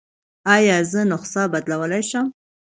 [0.55, 2.25] ایا زه نسخه بدلولی شم؟